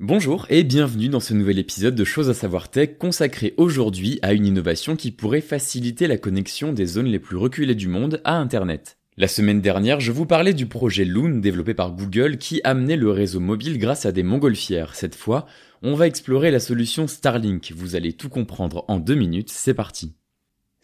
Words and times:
Bonjour 0.00 0.44
et 0.50 0.62
bienvenue 0.62 1.08
dans 1.08 1.20
ce 1.20 1.32
nouvel 1.32 1.58
épisode 1.58 1.94
de 1.94 2.04
Choses 2.04 2.28
à 2.28 2.34
savoir 2.34 2.68
tech 2.68 2.98
consacré 2.98 3.54
aujourd'hui 3.56 4.18
à 4.20 4.34
une 4.34 4.44
innovation 4.44 4.94
qui 4.94 5.10
pourrait 5.10 5.40
faciliter 5.40 6.06
la 6.06 6.18
connexion 6.18 6.74
des 6.74 6.84
zones 6.84 7.06
les 7.06 7.18
plus 7.18 7.38
reculées 7.38 7.74
du 7.74 7.88
monde 7.88 8.20
à 8.24 8.36
Internet. 8.36 8.98
La 9.16 9.26
semaine 9.26 9.62
dernière, 9.62 9.98
je 9.98 10.12
vous 10.12 10.26
parlais 10.26 10.52
du 10.52 10.66
projet 10.66 11.06
Loon 11.06 11.38
développé 11.38 11.72
par 11.72 11.92
Google 11.92 12.36
qui 12.36 12.60
amenait 12.62 12.96
le 12.96 13.10
réseau 13.10 13.40
mobile 13.40 13.78
grâce 13.78 14.04
à 14.04 14.12
des 14.12 14.22
montgolfières. 14.22 14.94
Cette 14.94 15.14
fois, 15.14 15.46
on 15.80 15.94
va 15.94 16.06
explorer 16.06 16.50
la 16.50 16.60
solution 16.60 17.06
Starlink. 17.06 17.72
Vous 17.74 17.96
allez 17.96 18.12
tout 18.12 18.28
comprendre 18.28 18.84
en 18.88 18.98
deux 18.98 19.14
minutes, 19.14 19.48
c'est 19.48 19.72
parti. 19.72 20.12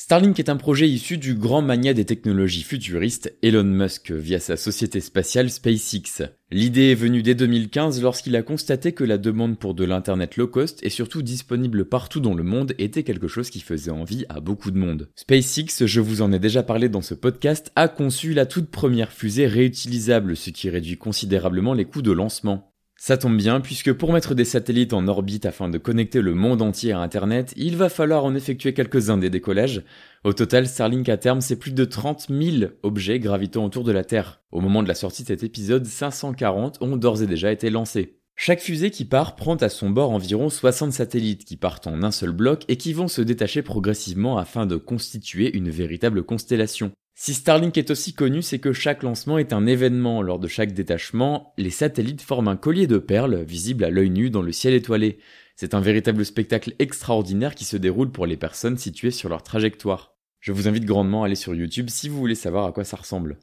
Starlink 0.00 0.38
est 0.38 0.48
un 0.48 0.56
projet 0.56 0.88
issu 0.88 1.18
du 1.18 1.34
grand 1.34 1.60
mania 1.60 1.92
des 1.92 2.04
technologies 2.04 2.62
futuristes 2.62 3.34
Elon 3.42 3.64
Musk 3.64 4.12
via 4.12 4.38
sa 4.38 4.56
société 4.56 5.00
spatiale 5.00 5.50
SpaceX. 5.50 6.22
L'idée 6.52 6.92
est 6.92 6.94
venue 6.94 7.24
dès 7.24 7.34
2015 7.34 8.00
lorsqu'il 8.00 8.36
a 8.36 8.42
constaté 8.42 8.92
que 8.92 9.02
la 9.02 9.18
demande 9.18 9.58
pour 9.58 9.74
de 9.74 9.84
l'internet 9.84 10.36
low 10.36 10.46
cost 10.46 10.78
et 10.84 10.88
surtout 10.88 11.20
disponible 11.20 11.84
partout 11.84 12.20
dans 12.20 12.34
le 12.34 12.44
monde 12.44 12.74
était 12.78 13.02
quelque 13.02 13.26
chose 13.26 13.50
qui 13.50 13.58
faisait 13.58 13.90
envie 13.90 14.24
à 14.28 14.38
beaucoup 14.38 14.70
de 14.70 14.78
monde. 14.78 15.08
SpaceX, 15.16 15.84
je 15.84 16.00
vous 16.00 16.22
en 16.22 16.30
ai 16.30 16.38
déjà 16.38 16.62
parlé 16.62 16.88
dans 16.88 17.02
ce 17.02 17.14
podcast, 17.14 17.72
a 17.74 17.88
conçu 17.88 18.34
la 18.34 18.46
toute 18.46 18.70
première 18.70 19.10
fusée 19.10 19.48
réutilisable, 19.48 20.36
ce 20.36 20.50
qui 20.50 20.70
réduit 20.70 20.96
considérablement 20.96 21.74
les 21.74 21.86
coûts 21.86 22.02
de 22.02 22.12
lancement. 22.12 22.67
Ça 23.00 23.16
tombe 23.16 23.36
bien, 23.36 23.60
puisque 23.60 23.92
pour 23.92 24.12
mettre 24.12 24.34
des 24.34 24.44
satellites 24.44 24.92
en 24.92 25.06
orbite 25.06 25.46
afin 25.46 25.68
de 25.68 25.78
connecter 25.78 26.20
le 26.20 26.34
monde 26.34 26.60
entier 26.60 26.90
à 26.90 26.98
Internet, 26.98 27.54
il 27.56 27.76
va 27.76 27.88
falloir 27.88 28.24
en 28.24 28.34
effectuer 28.34 28.74
quelques-uns 28.74 29.16
des 29.16 29.30
décollages. 29.30 29.84
Au 30.24 30.32
total, 30.32 30.66
Starlink 30.66 31.08
à 31.08 31.16
terme, 31.16 31.40
c'est 31.40 31.60
plus 31.60 31.72
de 31.72 31.84
30 31.84 32.26
000 32.28 32.72
objets 32.82 33.20
gravitant 33.20 33.64
autour 33.64 33.84
de 33.84 33.92
la 33.92 34.02
Terre. 34.02 34.42
Au 34.50 34.60
moment 34.60 34.82
de 34.82 34.88
la 34.88 34.96
sortie 34.96 35.22
de 35.22 35.28
cet 35.28 35.44
épisode, 35.44 35.86
540 35.86 36.78
ont 36.82 36.96
d'ores 36.96 37.22
et 37.22 37.28
déjà 37.28 37.52
été 37.52 37.70
lancés. 37.70 38.18
Chaque 38.34 38.60
fusée 38.60 38.90
qui 38.90 39.04
part 39.04 39.36
prend 39.36 39.56
à 39.56 39.68
son 39.68 39.90
bord 39.90 40.10
environ 40.10 40.48
60 40.50 40.92
satellites 40.92 41.44
qui 41.44 41.56
partent 41.56 41.86
en 41.86 42.02
un 42.02 42.10
seul 42.10 42.32
bloc 42.32 42.64
et 42.66 42.76
qui 42.76 42.92
vont 42.92 43.08
se 43.08 43.22
détacher 43.22 43.62
progressivement 43.62 44.38
afin 44.38 44.66
de 44.66 44.76
constituer 44.76 45.56
une 45.56 45.70
véritable 45.70 46.24
constellation. 46.24 46.90
Si 47.20 47.34
Starlink 47.34 47.76
est 47.76 47.90
aussi 47.90 48.12
connu, 48.12 48.42
c'est 48.42 48.60
que 48.60 48.72
chaque 48.72 49.02
lancement 49.02 49.38
est 49.38 49.52
un 49.52 49.66
événement. 49.66 50.22
Lors 50.22 50.38
de 50.38 50.46
chaque 50.46 50.72
détachement, 50.72 51.52
les 51.58 51.70
satellites 51.70 52.22
forment 52.22 52.46
un 52.46 52.56
collier 52.56 52.86
de 52.86 52.98
perles 52.98 53.42
visible 53.42 53.82
à 53.82 53.90
l'œil 53.90 54.10
nu 54.10 54.30
dans 54.30 54.40
le 54.40 54.52
ciel 54.52 54.72
étoilé. 54.72 55.18
C'est 55.56 55.74
un 55.74 55.80
véritable 55.80 56.24
spectacle 56.24 56.76
extraordinaire 56.78 57.56
qui 57.56 57.64
se 57.64 57.76
déroule 57.76 58.12
pour 58.12 58.26
les 58.26 58.36
personnes 58.36 58.78
situées 58.78 59.10
sur 59.10 59.28
leur 59.28 59.42
trajectoire. 59.42 60.14
Je 60.38 60.52
vous 60.52 60.68
invite 60.68 60.84
grandement 60.84 61.24
à 61.24 61.26
aller 61.26 61.34
sur 61.34 61.56
YouTube 61.56 61.90
si 61.90 62.08
vous 62.08 62.18
voulez 62.18 62.36
savoir 62.36 62.66
à 62.66 62.72
quoi 62.72 62.84
ça 62.84 62.96
ressemble. 62.96 63.40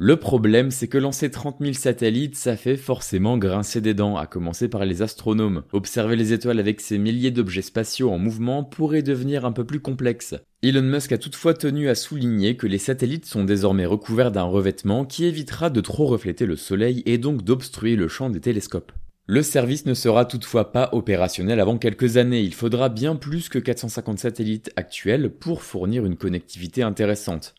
Le 0.00 0.16
problème, 0.16 0.70
c'est 0.70 0.86
que 0.86 0.96
lancer 0.96 1.28
30 1.28 1.56
000 1.60 1.72
satellites, 1.72 2.36
ça 2.36 2.56
fait 2.56 2.76
forcément 2.76 3.36
grincer 3.36 3.80
des 3.80 3.94
dents, 3.94 4.16
à 4.16 4.28
commencer 4.28 4.68
par 4.68 4.84
les 4.84 5.02
astronomes. 5.02 5.64
Observer 5.72 6.14
les 6.14 6.32
étoiles 6.32 6.60
avec 6.60 6.80
ces 6.80 6.98
milliers 6.98 7.32
d'objets 7.32 7.62
spatiaux 7.62 8.12
en 8.12 8.18
mouvement 8.18 8.62
pourrait 8.62 9.02
devenir 9.02 9.44
un 9.44 9.50
peu 9.50 9.64
plus 9.64 9.80
complexe. 9.80 10.36
Elon 10.62 10.82
Musk 10.82 11.10
a 11.10 11.18
toutefois 11.18 11.52
tenu 11.52 11.88
à 11.88 11.96
souligner 11.96 12.56
que 12.56 12.68
les 12.68 12.78
satellites 12.78 13.26
sont 13.26 13.42
désormais 13.42 13.86
recouverts 13.86 14.30
d'un 14.30 14.44
revêtement 14.44 15.04
qui 15.04 15.24
évitera 15.24 15.68
de 15.68 15.80
trop 15.80 16.06
refléter 16.06 16.46
le 16.46 16.54
soleil 16.54 17.02
et 17.04 17.18
donc 17.18 17.42
d'obstruer 17.42 17.96
le 17.96 18.06
champ 18.06 18.30
des 18.30 18.40
télescopes. 18.40 18.92
Le 19.26 19.42
service 19.42 19.84
ne 19.84 19.94
sera 19.94 20.26
toutefois 20.26 20.70
pas 20.70 20.90
opérationnel 20.92 21.58
avant 21.58 21.76
quelques 21.76 22.18
années, 22.18 22.42
il 22.42 22.54
faudra 22.54 22.88
bien 22.88 23.16
plus 23.16 23.48
que 23.48 23.58
450 23.58 24.20
satellites 24.20 24.70
actuels 24.76 25.28
pour 25.28 25.64
fournir 25.64 26.06
une 26.06 26.16
connectivité 26.16 26.84
intéressante. 26.84 27.56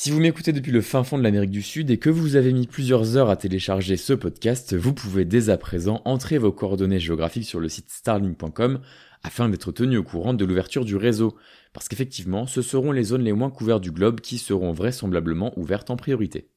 Si 0.00 0.12
vous 0.12 0.20
m'écoutez 0.20 0.52
depuis 0.52 0.70
le 0.70 0.80
fin 0.80 1.02
fond 1.02 1.18
de 1.18 1.24
l'Amérique 1.24 1.50
du 1.50 1.60
Sud 1.60 1.90
et 1.90 1.98
que 1.98 2.08
vous 2.08 2.36
avez 2.36 2.52
mis 2.52 2.68
plusieurs 2.68 3.16
heures 3.16 3.30
à 3.30 3.36
télécharger 3.36 3.96
ce 3.96 4.12
podcast, 4.12 4.76
vous 4.76 4.94
pouvez 4.94 5.24
dès 5.24 5.50
à 5.50 5.58
présent 5.58 6.02
entrer 6.04 6.38
vos 6.38 6.52
coordonnées 6.52 7.00
géographiques 7.00 7.48
sur 7.48 7.58
le 7.58 7.68
site 7.68 7.90
starlink.com 7.90 8.78
afin 9.24 9.48
d'être 9.48 9.72
tenu 9.72 9.96
au 9.96 10.04
courant 10.04 10.34
de 10.34 10.44
l'ouverture 10.44 10.84
du 10.84 10.94
réseau, 10.94 11.34
parce 11.72 11.88
qu'effectivement, 11.88 12.46
ce 12.46 12.62
seront 12.62 12.92
les 12.92 13.02
zones 13.02 13.24
les 13.24 13.32
moins 13.32 13.50
couvertes 13.50 13.82
du 13.82 13.90
globe 13.90 14.20
qui 14.20 14.38
seront 14.38 14.70
vraisemblablement 14.70 15.52
ouvertes 15.58 15.90
en 15.90 15.96
priorité. 15.96 16.48